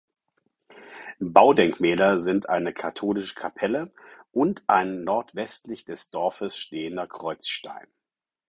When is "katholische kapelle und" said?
2.73-4.63